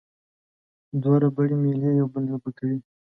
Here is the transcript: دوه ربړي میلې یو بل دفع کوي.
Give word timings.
دوه 1.01 1.15
ربړي 1.23 1.55
میلې 1.63 1.89
یو 1.99 2.07
بل 2.13 2.23
دفع 2.31 2.51
کوي. 2.57 2.77